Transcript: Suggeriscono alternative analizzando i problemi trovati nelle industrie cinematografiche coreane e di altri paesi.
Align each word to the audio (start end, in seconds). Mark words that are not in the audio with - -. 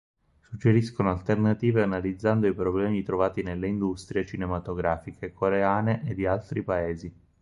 Suggeriscono 0.41 1.11
alternative 1.11 1.83
analizzando 1.83 2.47
i 2.47 2.55
problemi 2.55 3.03
trovati 3.03 3.43
nelle 3.43 3.67
industrie 3.67 4.25
cinematografiche 4.25 5.31
coreane 5.31 6.01
e 6.09 6.15
di 6.15 6.25
altri 6.25 6.63
paesi. 6.63 7.13